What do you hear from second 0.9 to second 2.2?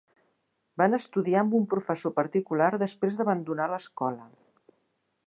estudiar amb un professor